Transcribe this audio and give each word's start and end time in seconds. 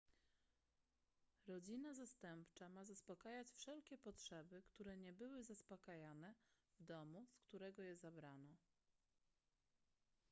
rodzina 1.47 1.93
zastępcza 1.93 2.69
ma 2.69 2.85
zaspokajać 2.85 3.51
wszelkie 3.51 3.97
potrzeby 3.97 4.63
które 4.63 4.97
nie 4.97 5.13
były 5.13 5.43
zaspokajane 5.43 6.35
w 6.79 6.83
domu 6.83 7.25
z 7.29 7.39
którego 7.41 7.83
je 7.83 7.95
zabrano 7.95 8.55